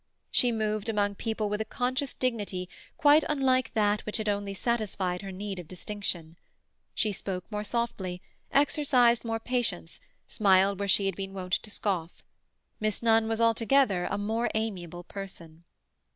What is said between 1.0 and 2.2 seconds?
people with a conscious